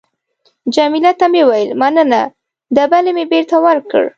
جميله 0.75 1.11
ته 1.19 1.25
مې 1.31 1.41
وویل: 1.45 1.69
مننه. 1.81 2.21
دبلی 2.75 3.11
مې 3.17 3.25
بېرته 3.31 3.55
ورکړ. 3.65 4.03